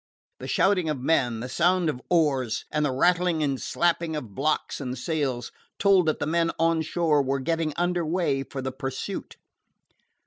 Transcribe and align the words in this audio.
The 0.39 0.47
shouting 0.47 0.89
of 0.89 0.99
men, 0.99 1.41
the 1.41 1.47
sound 1.47 1.87
of 1.87 2.01
oars, 2.09 2.65
and 2.71 2.83
the 2.83 2.91
rattling 2.91 3.43
and 3.43 3.61
slapping 3.61 4.15
of 4.15 4.33
blocks 4.33 4.81
and 4.81 4.97
sails, 4.97 5.51
told 5.77 6.07
that 6.07 6.17
the 6.17 6.25
men 6.25 6.49
on 6.57 6.81
shore 6.81 7.21
were 7.21 7.39
getting 7.39 7.71
under 7.77 8.03
way 8.03 8.41
for 8.41 8.63
the 8.63 8.71
pursuit. 8.71 9.35